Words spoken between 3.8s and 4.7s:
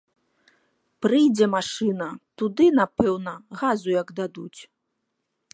як дадуць!